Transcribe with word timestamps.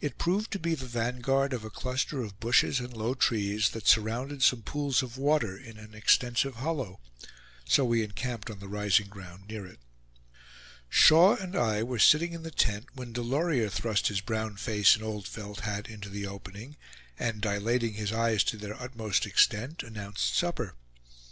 It 0.00 0.16
proved 0.16 0.52
to 0.52 0.60
be 0.60 0.76
the 0.76 0.86
vanguard 0.86 1.52
of 1.52 1.64
a 1.64 1.70
cluster 1.70 2.22
of 2.22 2.38
bushes 2.38 2.78
and 2.78 2.96
low 2.96 3.14
trees, 3.14 3.70
that 3.70 3.88
surrounded 3.88 4.40
some 4.44 4.62
pools 4.62 5.02
of 5.02 5.16
water 5.18 5.56
in 5.58 5.76
an 5.76 5.92
extensive 5.92 6.54
hollow; 6.62 7.00
so 7.68 7.84
we 7.84 8.04
encamped 8.04 8.48
on 8.48 8.60
the 8.60 8.68
rising 8.68 9.08
ground 9.08 9.48
near 9.48 9.66
it. 9.66 9.80
Shaw 10.88 11.34
and 11.34 11.56
I 11.56 11.82
were 11.82 11.98
sitting 11.98 12.32
in 12.32 12.44
the 12.44 12.52
tent, 12.52 12.86
when 12.94 13.12
Delorier 13.12 13.68
thrust 13.68 14.06
his 14.06 14.20
brown 14.20 14.54
face 14.56 14.94
and 14.94 15.02
old 15.02 15.26
felt 15.26 15.62
hat 15.62 15.88
into 15.88 16.10
the 16.10 16.28
opening, 16.28 16.76
and 17.18 17.40
dilating 17.40 17.94
his 17.94 18.12
eyes 18.12 18.44
to 18.44 18.56
their 18.56 18.80
utmost 18.80 19.26
extent, 19.26 19.82
announced 19.82 20.36
supper. 20.36 20.76